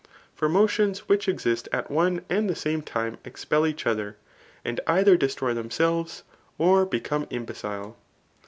For 0.33 0.49
motions 0.49 1.07
which 1.07 1.27
eiditt 1.27 1.67
at 1.71 1.91
one 1.91 2.25
and 2.27 2.49
the 2.49 2.55
same 2.55 2.81
time 2.81 3.19
expel 3.23 3.67
each 3.67 3.85
other, 3.85 4.15
and 4.65 4.81
either 4.87 5.15
destroy 5.15 5.53
themselves, 5.53 6.23
or 6.57 6.87
become 6.87 7.27
imbecile. 7.29 7.95